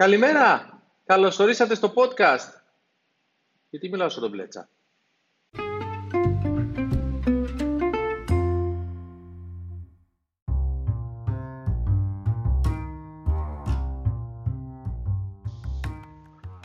[0.00, 0.80] Καλημέρα!
[1.06, 2.60] Καλώς ορίσατε στο podcast.
[3.70, 4.68] Γιατί μιλάω στον μπλέτσα;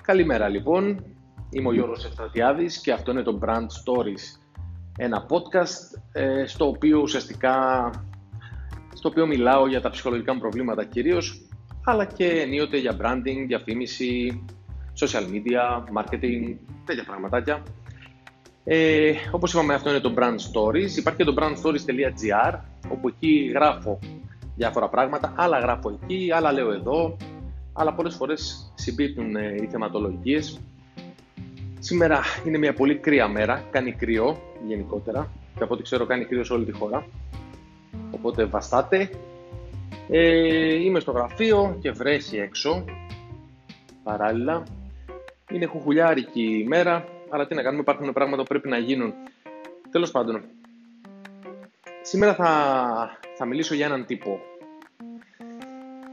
[0.02, 1.06] Καλημέρα λοιπόν,
[1.50, 4.40] είμαι ο Γιώργος Ευστρατιάδης και αυτό είναι το Brand Stories.
[4.98, 7.90] Ένα podcast ε, στο οποίο ουσιαστικά
[8.94, 11.45] στο οποίο μιλάω για τα ψυχολογικά μου προβλήματα κυρίως
[11.86, 14.44] αλλά και ενίοτε για branding, διαφήμιση,
[15.00, 17.64] social media, marketing, τέτοια πραγματάκια.
[18.64, 20.98] Ε, όπως είπαμε αυτό είναι το Brand Stories.
[20.98, 22.60] Υπάρχει και το brandstories.gr
[22.90, 24.00] όπου εκεί γράφω
[24.56, 27.18] διάφορα πράγματα, άλλα γράφω εκεί, άλλα λέω εδώ,
[27.74, 30.60] αλλά πολλές φορές συμπίπτουν ε, οι θεματολογίες.
[31.80, 36.44] Σήμερα είναι μια πολύ κρύα μέρα, κάνει κρύο γενικότερα και από ό,τι ξέρω κάνει κρύο
[36.44, 37.06] σε όλη τη χώρα.
[38.12, 39.10] Οπότε βαστάτε,
[40.10, 42.86] ε, είμαι στο γραφείο και βρέχει έξω,
[44.04, 44.64] παράλληλα.
[45.52, 49.14] Είναι χουχουλιάρικη ημέρα, αλλά τι να κάνουμε, υπάρχουν πράγματα που πρέπει να γίνουν.
[49.92, 50.42] Τέλος πάντων,
[52.02, 54.40] σήμερα θα, θα μιλήσω για έναν τύπο.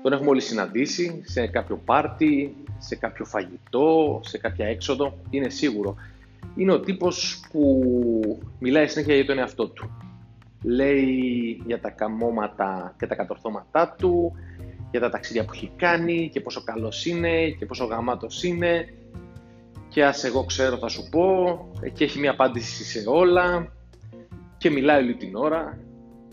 [0.03, 5.97] Τον έχουμε όλοι συναντήσει σε κάποιο πάρτι, σε κάποιο φαγητό, σε κάποια έξοδο, είναι σίγουρο.
[6.57, 7.83] Είναι ο τύπος που
[8.59, 10.02] μιλάει συνέχεια για τον εαυτό του
[10.63, 14.33] λέει για τα καμώματα και τα κατορθώματά του,
[14.91, 18.95] για τα ταξίδια που έχει κάνει και πόσο καλός είναι και πόσο γαμάτος είναι.
[19.89, 21.59] Και ας εγώ ξέρω θα σου πω
[21.93, 23.73] και έχει μια απάντηση σε όλα
[24.57, 25.79] και μιλάει όλη την ώρα.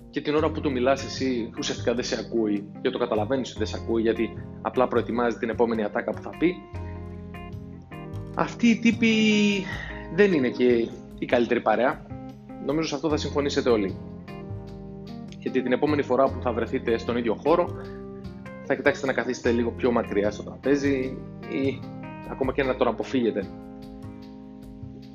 [0.10, 3.58] Και την ώρα που του μιλάς εσύ ουσιαστικά δεν σε ακούει και το καταλαβαίνεις ότι
[3.58, 6.56] δεν σε ακούει γιατί απλά προετοιμάζει την επόμενη ατάκα που θα πει.
[8.36, 9.14] Αυτοί οι τύποι
[10.16, 10.88] δεν είναι και
[11.20, 12.06] η καλύτερη παρέα.
[12.66, 13.96] Νομίζω σε αυτό θα συμφωνήσετε όλοι
[15.50, 17.70] γιατί την επόμενη φορά που θα βρεθείτε στον ίδιο χώρο
[18.64, 21.18] θα κοιτάξετε να καθίσετε λίγο πιο μακριά στο τραπέζι
[21.50, 21.80] ή
[22.30, 23.48] ακόμα και να τον αποφύγετε.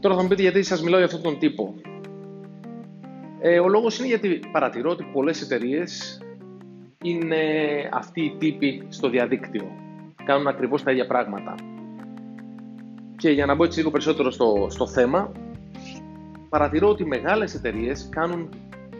[0.00, 1.74] Τώρα θα μου πείτε γιατί σας μιλάω για αυτόν τον τύπο.
[3.40, 6.20] Ε, ο λόγος είναι γιατί παρατηρώ ότι πολλές εταιρείες
[7.02, 7.36] είναι
[7.92, 9.66] αυτοί οι τύποι στο διαδίκτυο.
[10.24, 11.54] Κάνουν ακριβώς τα ίδια πράγματα.
[13.16, 15.32] Και για να μπω έτσι λίγο περισσότερο στο, στο θέμα,
[16.48, 18.48] παρατηρώ ότι μεγάλες εταιρείες κάνουν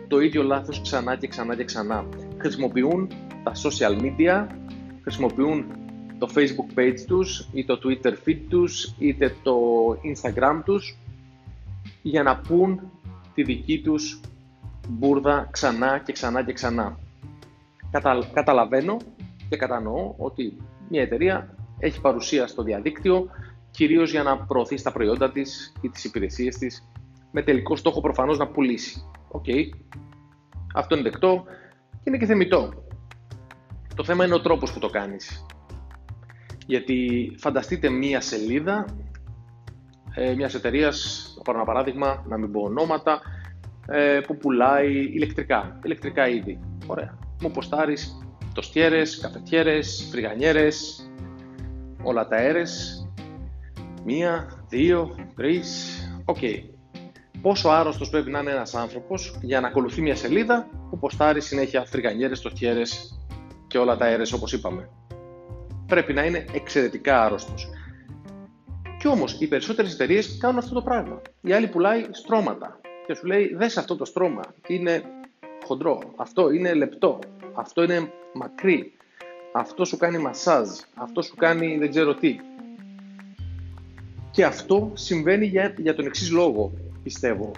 [0.09, 2.05] το ίδιο λάθος ξανά και ξανά και ξανά.
[2.39, 3.09] Χρησιμοποιούν
[3.43, 4.47] τα social media,
[5.03, 5.65] χρησιμοποιούν
[6.19, 9.57] το facebook page τους ή το twitter feed τους είτε το
[9.91, 10.97] instagram τους
[12.03, 12.81] για να πούν
[13.35, 14.21] τη δική τους
[14.89, 16.99] μπουρδα ξανά και ξανά και ξανά.
[18.33, 18.97] καταλαβαίνω
[19.49, 20.57] και κατανοώ ότι
[20.89, 23.31] μια εταιρεία έχει παρουσία στο διαδίκτυο
[23.71, 26.89] κυρίως για να προωθεί τα προϊόντα της ή τις υπηρεσίες της
[27.31, 29.05] με τελικό στόχο προφανώς να πουλήσει.
[29.35, 29.45] Οκ.
[30.75, 31.45] Αυτό είναι δεκτό
[31.91, 32.73] και είναι και θεμιτό.
[33.95, 35.47] Το θέμα είναι ο τρόπος που το κάνεις.
[36.67, 38.85] Γιατί φανταστείτε μία σελίδα
[40.15, 43.21] ε, μιας εταιρείας, θα πάρω ένα παράδειγμα, να μην πω ονόματα,
[43.87, 46.61] ε, που πουλάει ηλεκτρικά, ηλεκτρικά είδη.
[46.87, 47.19] Ωραία.
[47.43, 48.19] Μου ποστάρεις
[48.55, 51.09] τοστιέρες, καφετιέρες, φρυγανιέρες,
[52.03, 53.03] όλα τα αέρες.
[54.05, 56.39] Μία, δύο, τρεις, οκ
[57.45, 61.85] πόσο άρρωστος πρέπει να είναι ένας άνθρωπος για να ακολουθεί μια σελίδα που ποστάρει συνέχεια
[61.85, 63.19] φρυγανιέρες, τοστιέρες
[63.67, 64.89] και όλα τα αέρες όπως είπαμε.
[65.87, 67.69] Πρέπει να είναι εξαιρετικά άρρωστος.
[68.99, 71.23] Κι όμως οι περισσότερες εταιρείες κάνουν αυτό το πράγμα.
[71.41, 75.03] Η άλλη πουλάει στρώματα και σου λέει δες αυτό το στρώμα, είναι
[75.65, 77.19] χοντρό, αυτό είναι λεπτό,
[77.55, 78.93] αυτό είναι μακρύ,
[79.53, 82.37] αυτό σου κάνει μασάζ, αυτό σου κάνει δεν ξέρω τι.
[84.31, 86.73] Και αυτό συμβαίνει για, για τον εξής λόγο
[87.05, 87.51] πιστεύω.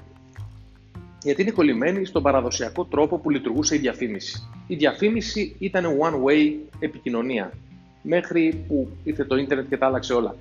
[1.23, 4.49] Γιατί είναι κολλημένη στον παραδοσιακό τρόπο που λειτουργούσε η διαφήμιση.
[4.67, 7.53] Η διαφήμιση ήταν one-way επικοινωνία.
[8.03, 10.37] Μέχρι που ήρθε το ίντερνετ και τα άλλαξε όλα.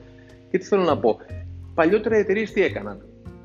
[0.51, 1.19] Και τι θέλω να πω.
[1.73, 3.01] Παλιότερα οι εταιρείες τι έκαναν;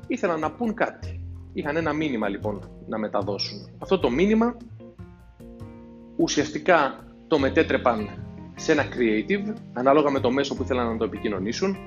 [0.07, 1.19] Ήθελαν να πουν κάτι.
[1.53, 3.69] Είχαν ένα μήνυμα λοιπόν να μεταδώσουν.
[3.79, 4.57] Αυτό το μήνυμα
[6.15, 8.09] ουσιαστικά το μετέτρεπαν
[8.55, 11.77] σε ένα creative, ανάλογα με το μέσο που ήθελαν να το επικοινωνήσουν.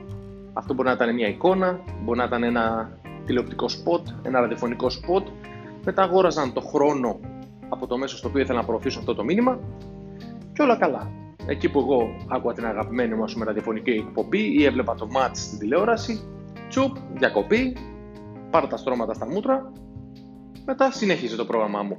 [0.53, 5.29] Αυτό μπορεί να ήταν μια εικόνα, μπορεί να ήταν ένα τηλεοπτικό σποτ, ένα ραδιοφωνικό σποτ.
[5.85, 7.21] Μετά αγόραζαν το χρόνο
[7.69, 9.61] από το μέσο στο οποίο ήθελα να προωθήσω αυτό το μήνυμα
[10.53, 11.11] και όλα καλά.
[11.47, 15.59] Εκεί που εγώ άκουγα την αγαπημένη μου με ραδιοφωνική εκπομπή ή έβλεπα το match στην
[15.59, 16.21] τηλεόραση,
[16.69, 17.77] τσουπ, διακοπή,
[18.51, 19.73] πάρω τα στρώματα στα μούτρα,
[20.67, 21.99] μετά συνέχιζε το πρόγραμμά μου.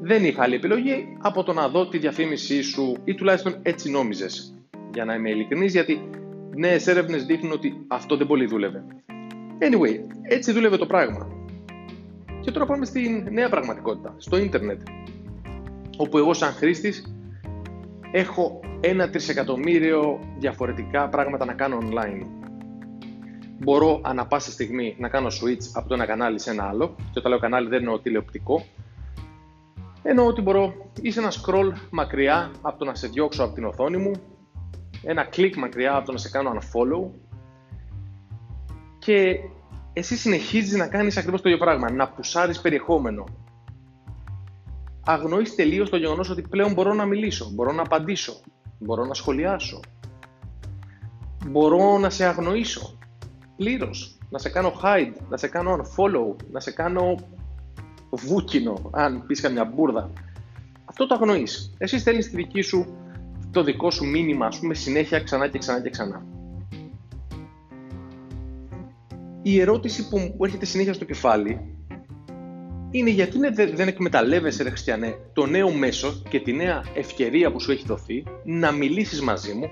[0.00, 4.54] Δεν είχα άλλη επιλογή από το να δω τη διαφήμισή σου ή τουλάχιστον έτσι νόμιζες.
[4.92, 6.10] Για να είμαι ειλικρινής, γιατί
[6.54, 8.84] νέες έρευνες δείχνουν ότι αυτό δεν πολύ δούλευε.
[9.60, 11.28] Anyway, έτσι δούλευε το πράγμα.
[12.40, 14.80] Και τώρα πάμε στην νέα πραγματικότητα, στο ίντερνετ.
[15.96, 17.14] Όπου εγώ σαν χρήστης
[18.12, 22.26] έχω ένα τρισεκατομμύριο διαφορετικά πράγματα να κάνω online.
[23.58, 26.94] Μπορώ ανα πάσα στιγμή να κάνω switch από το ένα κανάλι σε ένα άλλο.
[26.96, 28.64] Και όταν λέω κανάλι δεν εννοώ τηλεοπτικό.
[30.02, 33.96] Εννοώ ότι μπορώ είσαι ένα scroll μακριά από το να σε διώξω από την οθόνη
[33.96, 34.12] μου,
[35.02, 37.10] ένα κλικ μακριά από το να σε κάνω unfollow
[39.08, 39.40] και
[39.92, 43.24] εσύ συνεχίζεις να κάνεις ακριβώς το ίδιο πράγμα, να πουσάρεις περιεχόμενο.
[45.04, 48.40] Αγνοείς τελείως το γεγονός ότι πλέον μπορώ να μιλήσω, μπορώ να απαντήσω,
[48.78, 49.80] μπορώ να σχολιάσω,
[51.46, 52.98] μπορώ να σε αγνοήσω
[53.56, 57.14] πλήρως, να σε κάνω hide, να σε κάνω unfollow, να σε κάνω
[58.10, 60.10] βούκινο, αν πεις καμιά μπουρδα.
[60.84, 61.74] Αυτό το αγνοείς.
[61.78, 62.86] Εσύ στέλνεις τη δική σου,
[63.50, 66.37] το δικό σου μήνυμα, ας πούμε, συνέχεια ξανά και ξανά και ξανά.
[69.50, 71.76] Η ερώτηση που μου έρχεται συνέχεια στο κεφάλι
[72.90, 73.38] είναι γιατί
[73.74, 78.24] δεν εκμεταλλεύεσαι, ρε Χριστιανέ, το νέο μέσο και τη νέα ευκαιρία που σου έχει δοθεί
[78.44, 79.70] να μιλήσεις μαζί μου,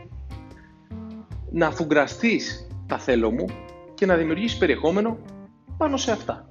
[1.50, 3.46] να αφουγκραστείς τα θέλω μου
[3.94, 5.18] και να δημιουργήσεις περιεχόμενο
[5.76, 6.50] πάνω σε αυτά.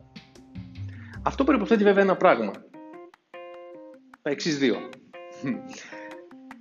[1.21, 2.51] Αυτό προϋποθέτει βέβαια ένα πράγμα.
[4.21, 4.77] Τα εξής δύο.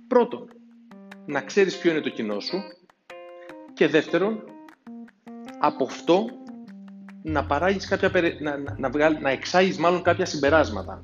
[0.07, 0.47] Πρώτον,
[1.25, 2.57] να ξέρεις ποιο είναι το κοινό σου
[3.73, 4.43] και δεύτερον,
[5.59, 6.25] από αυτό
[7.27, 11.01] να παράγεις κάποια, να, να, να, να εξάγεις μάλλον κάποια συμπεράσματα.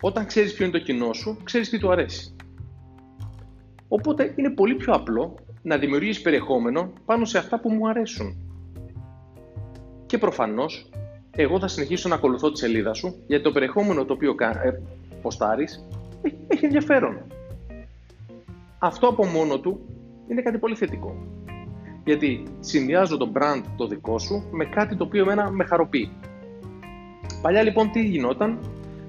[0.00, 2.36] Όταν ξέρεις ποιο είναι το κοινό σου, ξέρεις τι του αρέσει.
[3.88, 8.36] Οπότε είναι πολύ πιο απλό να δημιουργείς περιεχόμενο πάνω σε αυτά που μου αρέσουν.
[10.06, 10.90] Και προφανώς,
[11.30, 14.80] εγώ θα συνεχίσω να ακολουθώ τη σελίδα σου, γιατί το περιεχόμενο το οποίο ε,
[15.22, 15.88] ποστάρεις
[16.48, 17.26] έχει ενδιαφέρον.
[18.78, 19.80] Αυτό από μόνο του
[20.28, 21.16] είναι κάτι πολύ θετικό.
[22.04, 26.10] Γιατί συνδυάζω το brand το δικό σου με κάτι το οποίο εμένα με χαροποιεί.
[27.42, 28.58] Παλιά λοιπόν τι γινόταν,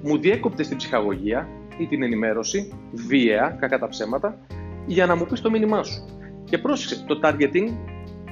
[0.04, 1.48] μου διέκοπτε την ψυχαγωγία
[1.78, 4.40] ή την ενημέρωση, βίαια, κακά τα ψέματα,
[4.86, 6.06] για να μου πεις το μήνυμά σου.
[6.44, 7.70] Και πρόσεξε, το targeting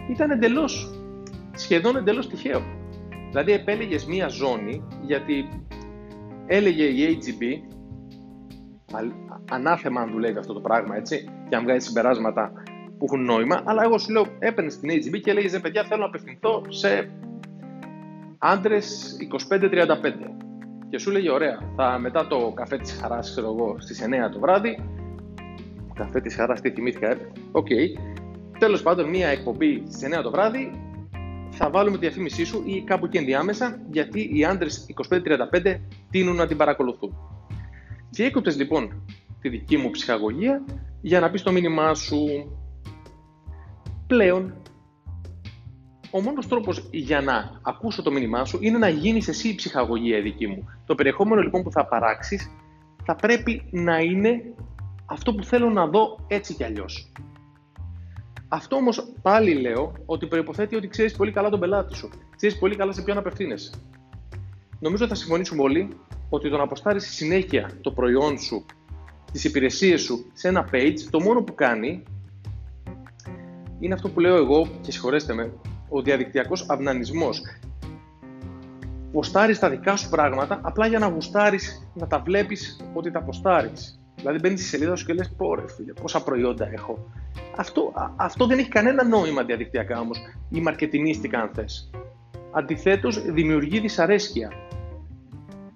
[0.10, 1.02] ήταν εντελώς,
[1.56, 2.62] σχεδόν εντελώς τυχαίο.
[3.30, 5.50] Δηλαδή επέλεγες μία ζώνη, γιατί
[6.46, 7.44] έλεγε η AGB,
[9.50, 12.54] ανάθεμα αν δουλεύει αυτό το πράγμα, έτσι, και αν βγάζει συμπεράσματα
[13.02, 16.06] που έχουν νόημα, αλλά εγώ σου λέω, έπαιρνες στην AGB και έλεγε παιδιά, θέλω να
[16.06, 17.12] απευθυνθώ σε
[18.38, 19.18] άντρες
[19.50, 19.64] 25-35.
[20.90, 24.40] Και σου λέγε, ωραία, θα μετά το καφέ της χαράς, ξέρω εγώ, στις 9 το
[24.40, 24.80] βράδυ.
[25.94, 27.18] Καφέ της χαράς, τι θυμήθηκα, ε.
[27.52, 27.68] OK.
[27.70, 28.00] Okay.
[28.60, 30.72] Τέλος πάντων, μία εκπομπή στις 9 το βράδυ
[31.52, 36.48] θα βάλουμε τη διαφήμισή σου ή κάπου εκεί ενδιάμεσα, γιατί οι άντρες 25-35 τείνουν να
[36.48, 37.16] την παρακολουθούν.
[38.10, 39.04] Και έκοπτε λοιπόν
[39.42, 40.64] τη δική μου ψυχαγωγία
[41.02, 42.18] για να πεις το μήνυμά σου
[44.12, 44.54] πλέον
[46.12, 50.22] ο μόνος τρόπος για να ακούσω το μήνυμά σου είναι να γίνεις εσύ η ψυχαγωγία
[50.22, 50.70] δική μου.
[50.86, 52.50] Το περιεχόμενο λοιπόν που θα παράξεις
[53.04, 54.54] θα πρέπει να είναι
[55.06, 57.12] αυτό που θέλω να δω έτσι κι αλλιώς.
[58.48, 62.10] Αυτό όμως πάλι λέω ότι προϋποθέτει ότι ξέρεις πολύ καλά τον πελάτη σου.
[62.36, 63.72] Ξέρεις πολύ καλά σε ποιον απευθύνεσαι.
[64.80, 65.88] Νομίζω θα συμφωνήσουμε όλοι
[66.30, 68.66] ότι το να αποστάρεις συνέχεια το προϊόν σου,
[69.32, 72.04] τις υπηρεσίες σου σε ένα page, το μόνο που κάνει
[73.82, 75.54] είναι αυτό που λέω εγώ και συγχωρέστε με,
[75.90, 77.42] ο διαδικτυακός αυνανισμός.
[79.12, 84.00] Ποστάρεις τα δικά σου πράγματα απλά για να γουστάρεις, να τα βλέπεις ότι τα ποστάρεις.
[84.16, 87.12] Δηλαδή μπαίνεις στη σελίδα σου και λες πόρε φίλε, πόσα προϊόντα έχω.
[87.56, 90.18] Αυτό, αυτό δεν έχει κανένα νόημα διαδικτυακά όμως,
[90.50, 91.90] ή μαρκετινίστικα αν θες.
[92.52, 94.52] Αντιθέτως δημιουργεί δυσαρέσκεια.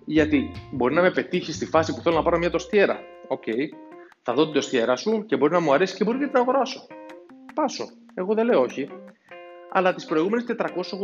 [0.06, 3.00] Γιατί μπορεί να με πετύχει στη φάση που θέλω να πάρω μια τοστιέρα.
[3.28, 3.76] OK, okay.
[4.22, 7.86] θα δω την τοστιέρα σου και μπορεί να μου αρέσει και μπορεί να την αγοράσω.
[8.14, 8.90] Εγώ δεν λέω όχι.
[9.72, 10.46] Αλλά τις προηγούμενες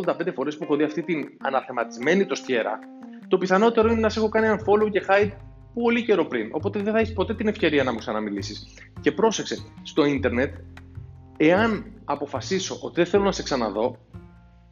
[0.05, 2.79] 485 φορές που έχω δει αυτή την αναθεματισμένη τοστιέρα,
[3.27, 5.31] το πιθανότερο είναι να σε έχω κάνει ένα unfollow και hide
[5.73, 6.49] πολύ καιρό πριν.
[6.51, 8.73] Οπότε δεν θα έχεις ποτέ την ευκαιρία να μου ξαναμιλήσεις.
[9.01, 10.55] Και πρόσεξε, στο ίντερνετ,
[11.37, 13.97] εάν αποφασίσω ότι δεν θέλω να σε ξαναδώ,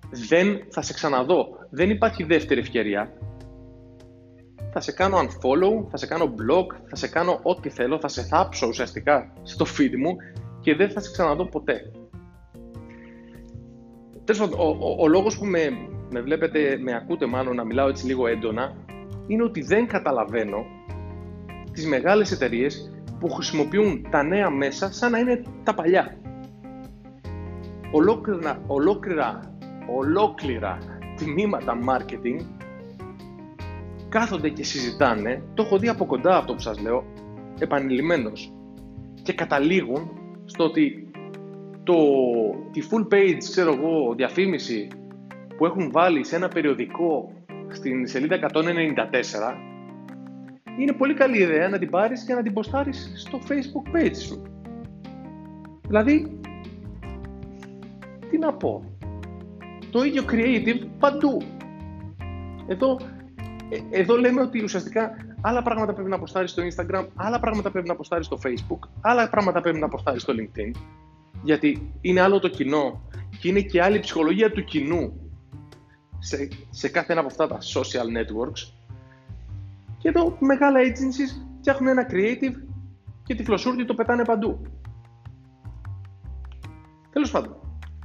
[0.09, 1.47] δεν θα σε ξαναδώ.
[1.69, 3.13] Δεν υπάρχει δεύτερη ευκαιρία.
[4.71, 8.21] Θα σε κάνω unfollow, θα σε κάνω blog, θα σε κάνω ό,τι θέλω, θα σε
[8.21, 10.15] θάψω ουσιαστικά στο feed μου
[10.59, 11.91] και δεν θα σε ξαναδώ ποτέ.
[14.23, 15.69] Τέλος πάντων, ο, ο, ο, λόγος που με,
[16.11, 18.75] με βλέπετε, με ακούτε μάλλον να μιλάω έτσι λίγο έντονα,
[19.27, 20.65] είναι ότι δεν καταλαβαίνω
[21.71, 26.17] τις μεγάλες εταιρείες που χρησιμοποιούν τα νέα μέσα σαν να είναι τα παλιά.
[27.91, 29.57] Ολόκληρα, ολόκληρα,
[29.97, 30.77] ολόκληρα
[31.15, 32.45] τμήματα marketing
[34.09, 37.05] κάθονται και συζητάνε, το έχω δει από κοντά αυτό που σας λέω,
[37.59, 38.53] επανειλημμένος,
[39.21, 40.18] και καταλήγουν
[40.49, 41.11] στο ότι
[41.83, 41.95] το,
[42.71, 44.87] τη full page, ξέρω εγώ, διαφήμιση
[45.57, 47.33] που έχουν βάλει σε ένα περιοδικό
[47.69, 49.69] στην σελίδα 194
[50.77, 54.41] είναι πολύ καλή ιδέα να την πάρεις και να την ποστάρεις στο facebook page σου.
[55.87, 56.39] Δηλαδή,
[58.29, 58.83] τι να πω,
[59.91, 61.41] το ίδιο creative παντού.
[62.67, 63.18] Εδώ, ε,
[63.89, 65.11] εδώ λέμε ότι ουσιαστικά
[65.41, 69.29] άλλα πράγματα πρέπει να αποστάρεις στο Instagram, άλλα πράγματα πρέπει να αποστάρεις στο Facebook, άλλα
[69.29, 70.79] πράγματα πρέπει να αποστάρεις στο LinkedIn,
[71.43, 73.01] γιατί είναι άλλο το κοινό
[73.39, 75.31] και είναι και άλλη ψυχολογία του κοινού
[76.19, 78.73] σε, σε κάθε ένα από αυτά τα social networks.
[79.97, 82.55] Και εδώ μεγάλα agencies φτιάχνουν ένα creative
[83.23, 84.61] και τη φλωσούρτη το πετάνε παντού.
[87.11, 87.55] Τέλος πάντων,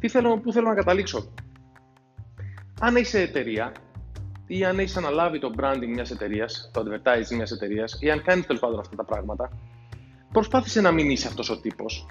[0.01, 1.33] τι θέλω, πού θέλω να καταλήξω.
[2.81, 3.73] Αν είσαι εταιρεία
[4.57, 8.47] ή αν έχεις αναλάβει το branding μιας εταιρείας, το advertising μιας εταιρείας, ή αν κάνεις
[8.47, 9.51] τέλος πάντων αυτά τα πράγματα,
[10.33, 12.07] προσπάθησε να μην είσαι αυτός ο τύπος.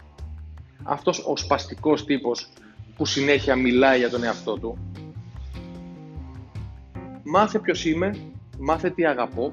[0.83, 2.49] Αυτός ο σπαστικός τύπος
[2.95, 4.77] που συνέχεια μιλάει για τον εαυτό του.
[7.23, 8.15] Μάθε ποιος είμαι,
[8.59, 9.51] μάθε τι αγαπώ.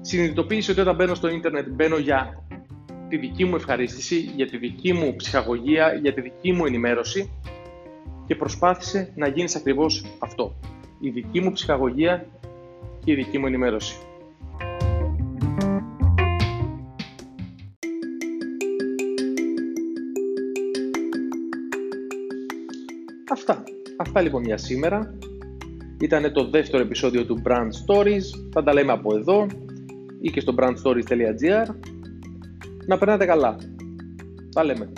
[0.00, 2.44] Συνειδητοποίησε ότι όταν μπαίνω στο ίντερνετ μπαίνω για
[3.08, 7.30] τη δική μου ευχαρίστηση, για τη δική μου ψυχαγωγία, για τη δική μου ενημέρωση
[8.26, 10.54] και προσπάθησε να γίνεις ακριβώς αυτό.
[11.04, 12.26] Η δική μου ψυχαγωγία
[13.04, 13.94] και η δική μου ενημέρωση.
[23.30, 23.62] Αυτά.
[23.96, 25.18] Αυτά λοιπόν για σήμερα.
[26.00, 28.50] Ήταν το δεύτερο επεισόδιο του Brand Stories.
[28.52, 29.46] Θα τα λέμε από εδώ
[30.20, 31.74] ή και στο brandstories.gr.
[32.86, 33.56] Να περνάτε καλά.
[34.54, 34.92] Τα λέμε.